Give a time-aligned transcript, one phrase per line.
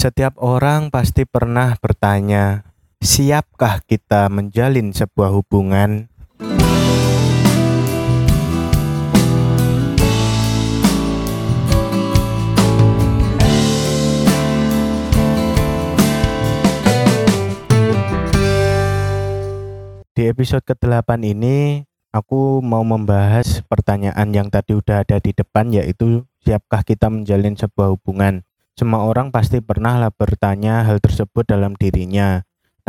[0.00, 2.64] Setiap orang pasti pernah bertanya,
[3.04, 6.08] siapkah kita menjalin sebuah hubungan?
[20.16, 26.24] Di episode ke-8 ini, aku mau membahas pertanyaan yang tadi udah ada di depan yaitu
[26.40, 28.48] siapkah kita menjalin sebuah hubungan?
[28.80, 32.40] Semua orang pasti pernah bertanya hal tersebut dalam dirinya.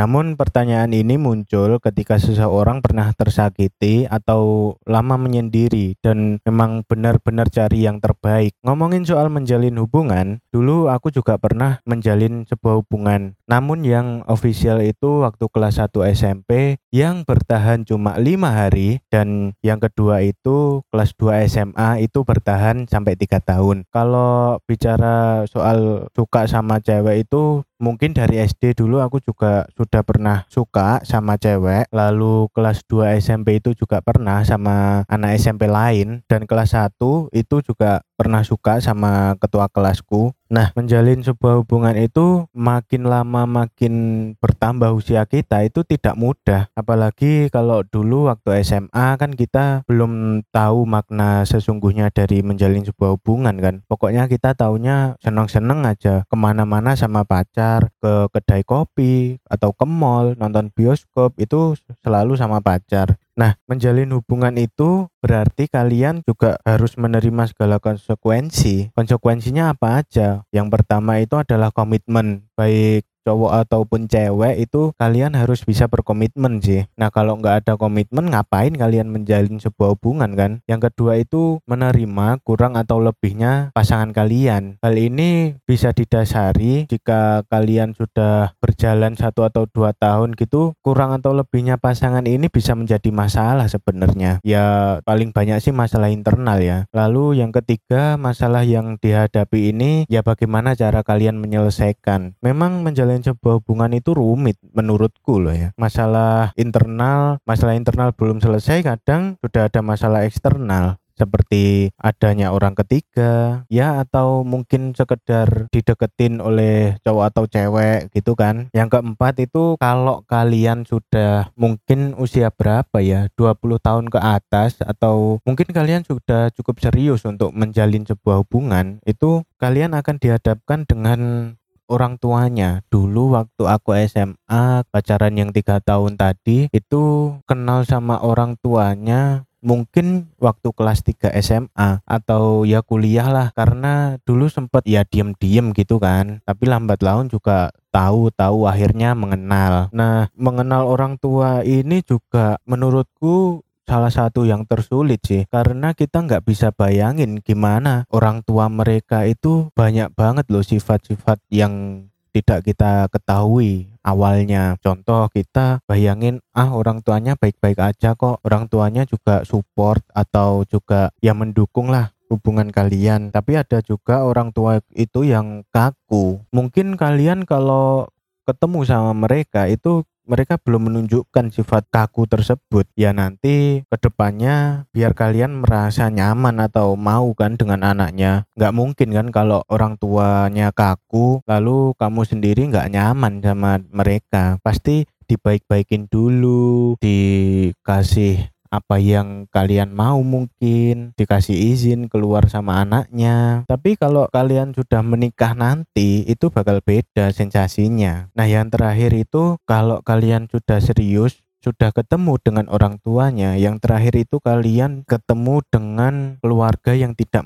[0.02, 7.86] Namun pertanyaan ini muncul ketika seseorang pernah tersakiti atau lama menyendiri dan memang benar-benar cari
[7.86, 8.58] yang terbaik.
[8.66, 13.38] Ngomongin soal menjalin hubungan, dulu aku juga pernah menjalin sebuah hubungan.
[13.46, 19.78] Namun yang official itu waktu kelas 1 SMP yang bertahan cuma lima hari dan yang
[19.78, 23.86] kedua itu kelas 2 SMA itu bertahan sampai tiga tahun.
[23.94, 30.46] Kalau bicara soal suka sama cewek itu mungkin dari SD dulu aku juga sudah pernah
[30.48, 31.90] suka sama cewek.
[31.90, 36.22] Lalu kelas 2 SMP itu juga pernah sama anak SMP lain.
[36.30, 40.38] Dan kelas 1 itu juga pernah suka sama ketua kelasku.
[40.52, 43.94] Nah, menjalin sebuah hubungan itu makin lama makin
[44.38, 46.68] bertambah usia kita itu tidak mudah.
[46.76, 53.56] Apalagi kalau dulu waktu SMA kan kita belum tahu makna sesungguhnya dari menjalin sebuah hubungan
[53.64, 53.76] kan.
[53.88, 60.36] Pokoknya kita taunya seneng-seneng aja ke mana-mana sama pacar, ke kedai kopi atau ke mall,
[60.36, 63.18] nonton bioskop itu selalu sama pacar.
[63.42, 68.94] Nah, menjalin hubungan itu berarti kalian juga harus menerima segala konsekuensi.
[68.94, 70.46] Konsekuensinya apa aja?
[70.54, 76.86] Yang pertama itu adalah komitmen, baik cowok ataupun cewek itu kalian harus bisa berkomitmen sih.
[76.98, 80.52] Nah kalau nggak ada komitmen ngapain kalian menjalin sebuah hubungan kan?
[80.66, 84.78] Yang kedua itu menerima kurang atau lebihnya pasangan kalian.
[84.80, 91.36] Hal ini bisa didasari jika kalian sudah berjalan satu atau dua tahun gitu kurang atau
[91.36, 94.40] lebihnya pasangan ini bisa menjadi masalah sebenarnya.
[94.46, 96.78] Ya paling banyak sih masalah internal ya.
[96.96, 102.40] Lalu yang ketiga masalah yang dihadapi ini ya bagaimana cara kalian menyelesaikan.
[102.40, 105.76] Memang menjalin menjalin sebuah hubungan itu rumit menurutku loh ya.
[105.76, 113.62] Masalah internal, masalah internal belum selesai kadang sudah ada masalah eksternal seperti adanya orang ketiga
[113.70, 120.26] ya atau mungkin sekedar dideketin oleh cowok atau cewek gitu kan yang keempat itu kalau
[120.26, 126.82] kalian sudah mungkin usia berapa ya 20 tahun ke atas atau mungkin kalian sudah cukup
[126.82, 131.54] serius untuk menjalin sebuah hubungan itu kalian akan dihadapkan dengan
[131.92, 132.80] orang tuanya.
[132.88, 140.34] Dulu waktu aku SMA pacaran yang tiga tahun tadi itu kenal sama orang tuanya mungkin
[140.42, 143.48] waktu kelas 3 SMA atau ya kuliah lah.
[143.52, 146.40] Karena dulu sempet ya diem-diem gitu kan.
[146.48, 149.92] Tapi lambat laun juga tahu-tahu akhirnya mengenal.
[149.92, 156.48] Nah mengenal orang tua ini juga menurutku salah satu yang tersulit sih karena kita nggak
[156.48, 163.92] bisa bayangin gimana orang tua mereka itu banyak banget loh sifat-sifat yang tidak kita ketahui
[164.02, 164.80] awalnya.
[164.80, 168.40] Contoh kita bayangin ah orang tuanya baik-baik aja kok.
[168.42, 173.30] Orang tuanya juga support atau juga yang mendukung lah hubungan kalian.
[173.30, 176.42] Tapi ada juga orang tua itu yang kaku.
[176.56, 178.08] Mungkin kalian kalau
[178.48, 182.86] ketemu sama mereka itu mereka belum menunjukkan sifat kaku tersebut.
[183.00, 188.46] Ya nanti ke depannya biar kalian merasa nyaman atau mau kan dengan anaknya.
[188.60, 194.60] Nggak mungkin kan kalau orang tuanya kaku lalu kamu sendiri nggak nyaman sama mereka.
[194.62, 203.68] Pasti dibaik-baikin dulu dikasih apa yang kalian mau mungkin dikasih izin keluar sama anaknya.
[203.68, 208.32] Tapi kalau kalian sudah menikah nanti itu bakal beda sensasinya.
[208.32, 214.18] Nah yang terakhir itu kalau kalian sudah serius sudah ketemu dengan orang tuanya yang terakhir
[214.18, 217.46] itu kalian ketemu dengan keluarga yang tidak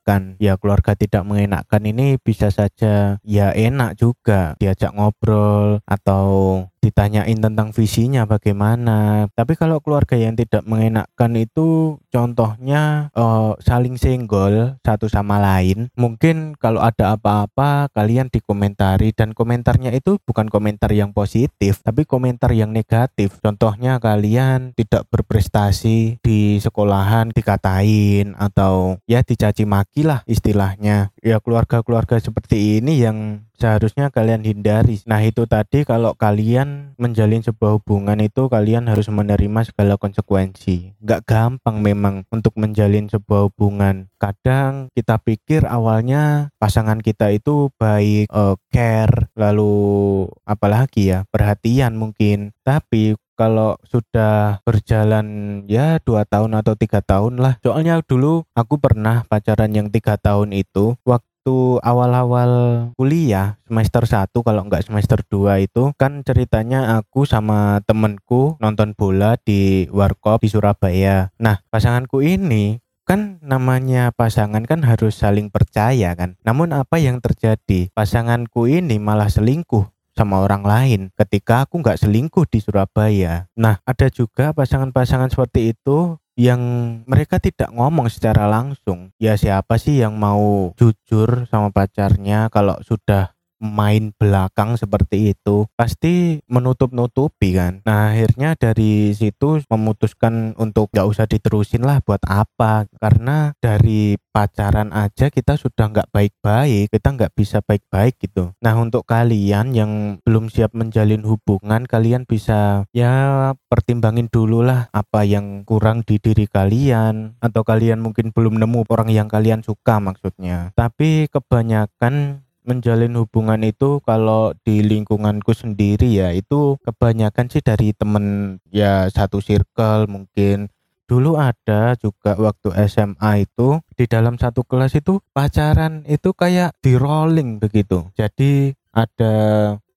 [0.00, 7.36] mengenakkan ya keluarga tidak mengenakkan ini bisa saja ya enak juga diajak ngobrol atau ditanyain
[7.36, 9.28] tentang visinya bagaimana.
[9.36, 15.92] Tapi kalau keluarga yang tidak mengenakkan itu contohnya uh, saling senggol satu sama lain.
[15.94, 22.50] Mungkin kalau ada apa-apa kalian dikomentari dan komentarnya itu bukan komentar yang positif, tapi komentar
[22.56, 23.36] yang negatif.
[23.44, 31.42] Contohnya kalian tidak berprestasi di sekolahan dikatain atau ya dicaci maki lagi lah istilahnya ya
[31.42, 35.02] keluarga-keluarga seperti ini yang seharusnya kalian hindari.
[35.04, 40.94] Nah, itu tadi kalau kalian menjalin sebuah hubungan itu kalian harus menerima segala konsekuensi.
[41.02, 44.06] Gak gampang memang untuk menjalin sebuah hubungan.
[44.16, 52.56] Kadang kita pikir awalnya pasangan kita itu baik, uh, care, lalu apalagi ya, perhatian mungkin.
[52.64, 59.24] Tapi kalau sudah berjalan ya dua tahun atau tiga tahun lah soalnya dulu aku pernah
[59.24, 62.52] pacaran yang tiga tahun itu waktu waktu awal-awal
[63.00, 69.40] kuliah semester 1 kalau enggak semester 2 itu kan ceritanya aku sama temenku nonton bola
[69.40, 71.32] di warkop di Surabaya.
[71.40, 76.36] Nah, pasanganku ini kan namanya pasangan kan harus saling percaya kan.
[76.44, 77.88] Namun apa yang terjadi?
[77.96, 79.88] Pasanganku ini malah selingkuh
[80.20, 83.48] sama orang lain ketika aku nggak selingkuh di Surabaya.
[83.56, 86.60] Nah, ada juga pasangan-pasangan seperti itu yang
[87.08, 89.12] mereka tidak ngomong secara langsung.
[89.16, 96.40] Ya siapa sih yang mau jujur sama pacarnya kalau sudah main belakang seperti itu pasti
[96.48, 97.84] menutup-nutupi kan?
[97.84, 102.88] Nah akhirnya dari situ memutuskan untuk gak usah diterusin lah buat apa.
[102.98, 108.54] Karena dari pacaran aja kita sudah nggak baik-baik kita nggak bisa baik-baik gitu.
[108.62, 115.26] Nah untuk kalian yang belum siap menjalin hubungan kalian bisa ya pertimbangin dulu lah apa
[115.26, 120.72] yang kurang di diri kalian atau kalian mungkin belum nemu orang yang kalian suka maksudnya.
[120.78, 128.56] Tapi kebanyakan menjalin hubungan itu kalau di lingkunganku sendiri ya itu kebanyakan sih dari temen
[128.70, 130.70] ya satu circle mungkin.
[131.10, 136.94] Dulu ada juga waktu SMA itu di dalam satu kelas itu pacaran itu kayak di
[136.94, 138.06] rolling begitu.
[138.14, 139.34] Jadi ada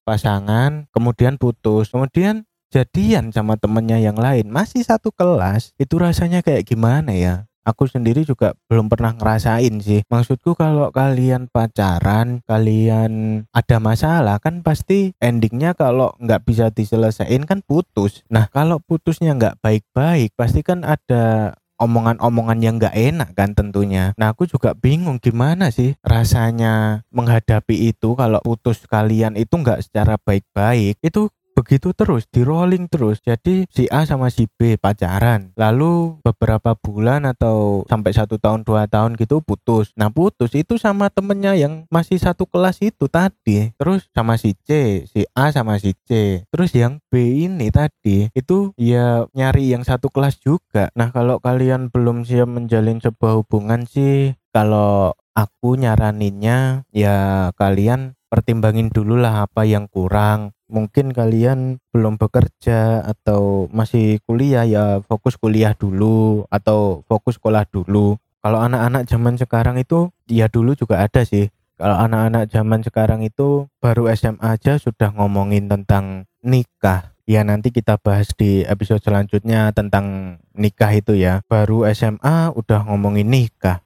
[0.01, 4.49] pasangan kemudian putus kemudian jadian sama temennya yang lain.
[4.49, 10.03] Masih satu kelas itu rasanya kayak gimana ya aku sendiri juga belum pernah ngerasain sih.
[10.07, 17.59] Maksudku kalau kalian pacaran, kalian ada masalah kan pasti endingnya kalau nggak bisa diselesaikan kan
[17.63, 18.21] putus.
[18.29, 24.15] Nah kalau putusnya nggak baik-baik pasti kan ada omongan-omongan yang nggak enak kan tentunya.
[24.15, 30.15] Nah aku juga bingung gimana sih rasanya menghadapi itu kalau putus kalian itu nggak secara
[30.21, 30.95] baik-baik.
[31.03, 33.21] Itu begitu terus di rolling terus.
[33.21, 35.53] Jadi si A sama si B pacaran.
[35.55, 39.93] Lalu beberapa bulan atau sampai satu tahun dua tahun gitu putus.
[39.95, 43.71] Nah putus itu sama temennya yang masih satu kelas itu tadi.
[43.77, 46.43] Terus sama si C si A sama si C.
[46.49, 50.89] Terus yang B ini tadi itu ya nyari yang satu kelas juga.
[50.97, 58.89] Nah kalau kalian belum siap menjalin sebuah hubungan sih kalau aku nyaraninnya ya kalian pertimbangin
[58.89, 60.57] dulu lah apa yang kurang.
[60.65, 68.17] Mungkin kalian belum bekerja atau masih kuliah ya fokus kuliah dulu atau fokus sekolah dulu.
[68.41, 71.53] Kalau anak-anak zaman sekarang itu ya dulu juga ada sih.
[71.77, 77.13] Kalau anak-anak zaman sekarang itu baru SMA aja sudah ngomongin tentang nikah.
[77.29, 81.45] Ya nanti kita bahas di episode selanjutnya tentang nikah itu ya.
[81.45, 83.85] Baru SMA udah ngomongin nikah.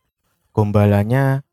[0.56, 1.47] Gombalanya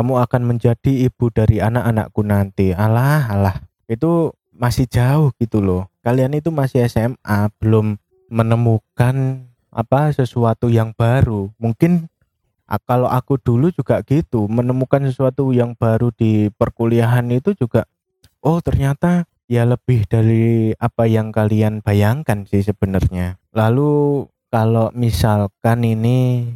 [0.00, 2.72] kamu akan menjadi ibu dari anak-anakku nanti.
[2.72, 3.60] Alah alah.
[3.84, 5.92] Itu masih jauh gitu loh.
[6.00, 8.00] Kalian itu masih SMA belum
[8.32, 11.52] menemukan apa sesuatu yang baru.
[11.60, 12.08] Mungkin
[12.88, 17.84] kalau aku dulu juga gitu menemukan sesuatu yang baru di perkuliahan itu juga
[18.40, 23.36] oh ternyata ya lebih dari apa yang kalian bayangkan sih sebenarnya.
[23.52, 26.48] Lalu kalau misalkan ini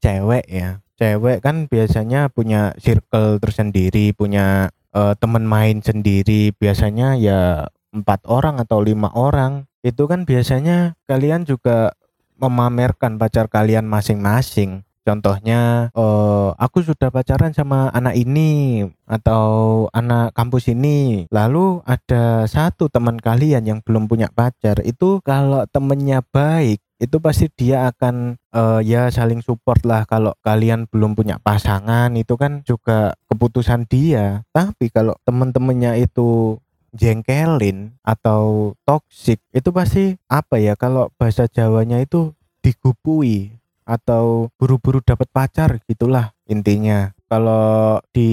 [0.00, 6.56] cewek ya cewek kan biasanya punya circle tersendiri punya uh, teman main sendiri.
[6.56, 9.68] Biasanya ya empat orang atau lima orang.
[9.84, 11.94] Itu kan biasanya kalian juga
[12.40, 14.82] memamerkan pacar kalian masing-masing.
[15.06, 21.30] Contohnya uh, aku sudah pacaran sama anak ini atau anak kampus ini.
[21.30, 24.82] Lalu ada satu teman kalian yang belum punya pacar.
[24.82, 30.88] Itu kalau temennya baik itu pasti dia akan uh, ya saling support lah kalau kalian
[30.88, 34.44] belum punya pasangan itu kan juga keputusan dia.
[34.52, 36.56] Tapi kalau temen-temennya itu
[36.96, 42.32] jengkelin atau toxic itu pasti apa ya kalau bahasa Jawanya itu
[42.64, 43.52] digupui
[43.86, 47.12] atau buru-buru dapat pacar gitulah intinya.
[47.26, 48.30] Kalau di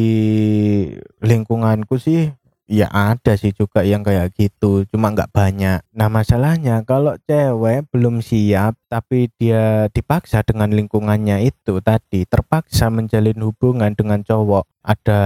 [1.19, 2.31] lingkunganku sih
[2.63, 5.83] Ya ada sih juga yang kayak gitu, cuma nggak banyak.
[5.91, 13.35] Nah masalahnya kalau cewek belum siap tapi dia dipaksa dengan lingkungannya itu tadi terpaksa menjalin
[13.43, 14.63] hubungan dengan cowok.
[14.79, 15.21] Ada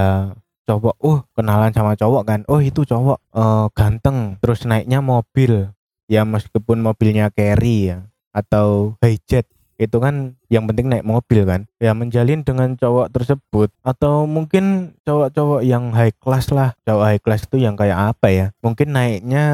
[0.65, 5.71] cowok, oh kenalan sama cowok kan, oh itu cowok uh, ganteng, terus naiknya mobil,
[6.11, 8.03] ya meskipun mobilnya carry ya
[8.35, 11.69] atau hijet itu kan yang penting naik mobil kan.
[11.77, 16.73] Ya menjalin dengan cowok tersebut atau mungkin cowok-cowok yang high class lah.
[16.83, 18.45] Cowok high class itu yang kayak apa ya?
[18.65, 19.45] Mungkin naiknya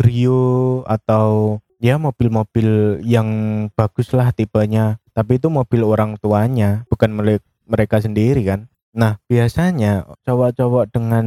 [0.00, 3.28] Brio atau ya mobil-mobil yang
[3.76, 4.96] bagus lah tipenya.
[5.12, 8.72] Tapi itu mobil orang tuanya bukan milik mereka sendiri kan.
[8.96, 11.26] Nah biasanya cowok-cowok dengan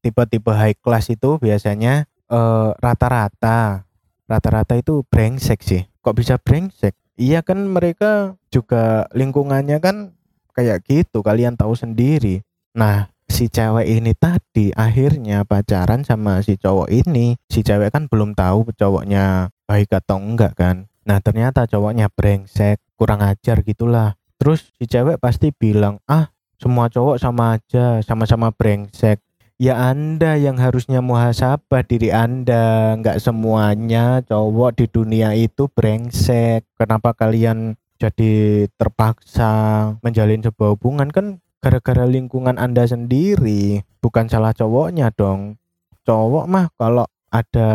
[0.00, 3.90] tipe-tipe high class itu biasanya eh, rata-rata.
[4.24, 5.82] Rata-rata itu brengsek sih.
[6.00, 10.18] Kok bisa brengsek Iya kan mereka juga lingkungannya kan
[10.50, 12.42] kayak gitu, kalian tahu sendiri.
[12.74, 17.38] Nah, si cewek ini tadi akhirnya pacaran sama si cowok ini.
[17.46, 20.90] Si cewek kan belum tahu cowoknya baik atau enggak kan.
[21.06, 24.18] Nah, ternyata cowoknya brengsek, kurang ajar gitulah.
[24.34, 29.22] Terus si cewek pasti bilang, "Ah, semua cowok sama aja, sama-sama brengsek."
[29.58, 32.94] Ya Anda yang harusnya muhasabah diri Anda.
[32.98, 36.66] Nggak semuanya cowok di dunia itu brengsek.
[36.78, 39.52] Kenapa kalian jadi terpaksa
[40.02, 41.08] menjalin sebuah hubungan?
[41.14, 43.86] Kan gara-gara lingkungan Anda sendiri.
[44.02, 45.56] Bukan salah cowoknya dong.
[46.04, 47.70] Cowok mah kalau ada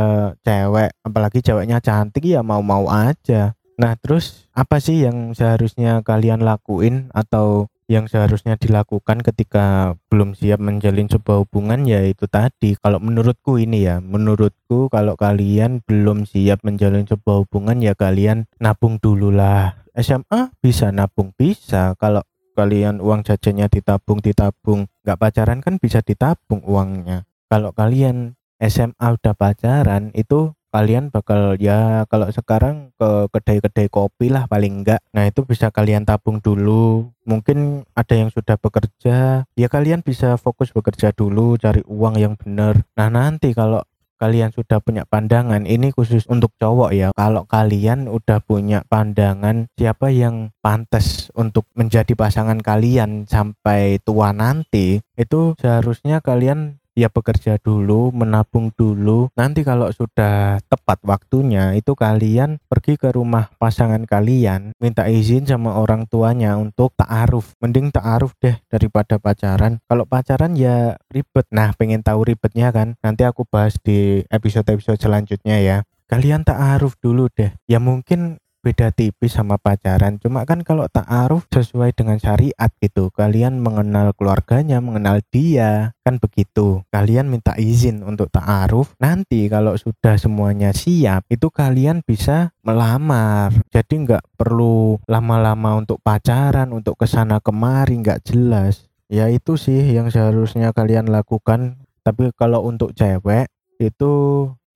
[0.45, 3.57] cewek apalagi ceweknya cantik ya mau-mau aja.
[3.79, 7.09] Nah terus apa sih yang seharusnya kalian lakuin?
[7.12, 12.77] Atau yang seharusnya dilakukan ketika belum siap menjalin sebuah hubungan ya itu tadi.
[12.77, 19.01] Kalau menurutku ini ya menurutku kalau kalian belum siap menjalin sebuah hubungan ya kalian nabung
[19.01, 21.98] dulu lah SMA bisa nabung bisa.
[21.98, 22.22] Kalau
[22.53, 27.25] kalian uang jajannya ditabung ditabung nggak pacaran kan bisa ditabung uangnya.
[27.50, 34.45] Kalau kalian SMA udah pacaran itu kalian bakal ya kalau sekarang ke kedai-kedai kopi lah
[34.45, 35.01] paling enggak.
[35.13, 37.09] Nah itu bisa kalian tabung dulu.
[37.25, 42.81] Mungkin ada yang sudah bekerja ya kalian bisa fokus bekerja dulu cari uang yang benar.
[42.97, 43.81] Nah nanti kalau
[44.19, 50.11] kalian sudah punya pandangan ini khusus untuk cowok ya kalau kalian udah punya pandangan siapa
[50.11, 58.11] yang pantas untuk menjadi pasangan kalian sampai tua nanti itu seharusnya kalian ya bekerja dulu,
[58.11, 59.31] menabung dulu.
[59.39, 65.79] Nanti kalau sudah tepat waktunya, itu kalian pergi ke rumah pasangan kalian, minta izin sama
[65.79, 67.55] orang tuanya untuk ta'aruf.
[67.63, 69.79] Mending ta'aruf deh daripada pacaran.
[69.87, 71.47] Kalau pacaran ya ribet.
[71.55, 72.99] Nah, pengen tahu ribetnya kan?
[72.99, 75.77] Nanti aku bahas di episode-episode selanjutnya ya.
[76.09, 77.53] Kalian ta'aruf dulu deh.
[77.69, 80.19] Ya mungkin beda tipis sama pacaran.
[80.19, 83.11] Cuma kan kalau ta'aruf sesuai dengan syariat gitu.
[83.11, 86.83] Kalian mengenal keluarganya mengenal dia kan begitu.
[86.91, 88.95] Kalian minta izin untuk ta'aruf.
[88.99, 93.55] Nanti kalau sudah semuanya siap itu kalian bisa melamar.
[93.71, 98.91] Jadi nggak perlu lama-lama untuk pacaran untuk ke sana kemari nggak jelas.
[99.09, 101.81] Ya itu sih yang seharusnya kalian lakukan.
[102.05, 103.49] Tapi kalau untuk cewek
[103.79, 104.13] itu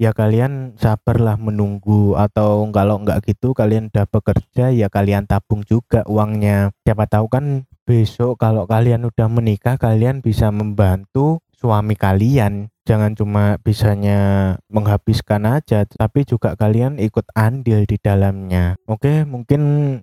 [0.01, 6.03] ya kalian sabarlah menunggu atau kalau nggak gitu kalian udah bekerja ya kalian tabung juga
[6.09, 6.73] uangnya.
[6.83, 12.67] Siapa tahu kan besok kalau kalian udah menikah kalian bisa membantu suami kalian.
[12.83, 14.19] Jangan cuma bisanya
[14.67, 18.75] menghabiskan aja tapi juga kalian ikut andil di dalamnya.
[18.91, 19.62] Oke mungkin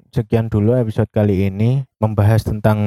[0.09, 2.81] sekian dulu episode kali ini membahas tentang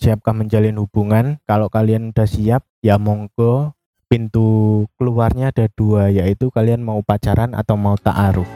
[0.00, 1.36] siapkah menjalin hubungan.
[1.44, 3.75] Kalau kalian udah siap ya monggo
[4.06, 8.46] pintu keluarnya ada dua yaitu kalian mau pacaran atau mau ta'aruf